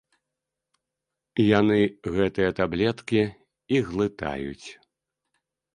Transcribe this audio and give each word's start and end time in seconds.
Яны 1.59 1.79
гэтыя 2.15 2.49
таблеткі 2.61 3.21
і 3.77 3.87
глытаюць. 3.93 4.67